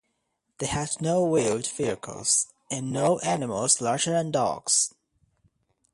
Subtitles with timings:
[0.57, 4.95] They had no wheeled vehicles, and no animals larger than dogs.